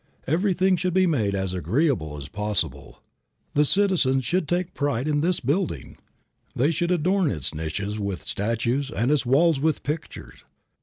Everything 0.25 0.77
should 0.77 0.95
be 0.95 1.05
made 1.05 1.35
as 1.35 1.53
agreeable 1.53 2.17
as 2.17 2.27
possible. 2.27 3.03
The 3.53 3.63
citizens 3.63 4.25
should 4.25 4.47
take 4.47 4.73
pride 4.73 5.07
in 5.07 5.21
this 5.21 5.39
building. 5.39 5.95
They 6.55 6.71
should 6.71 6.89
adorn 6.89 7.29
its 7.29 7.53
niches 7.53 7.99
with 7.99 8.23
statues 8.23 8.89
and 8.89 9.11
its 9.11 9.27
walls 9.27 9.59
with 9.59 9.83
pictures. 9.83 10.43